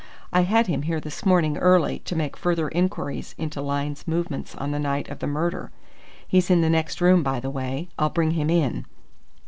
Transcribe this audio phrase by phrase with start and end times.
[0.33, 4.71] I had him here this morning early to make further inquiries into Lyne's movements on
[4.71, 5.69] the night of the murder.
[6.27, 7.87] He's in the next room, by the way.
[7.99, 8.87] I'll bring him in."